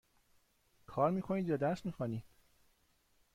کار 0.85 1.11
می 1.11 1.21
کنید 1.21 1.47
یا 1.47 1.57
درس 1.57 1.85
می 1.85 1.91
خوانید؟ 1.91 2.23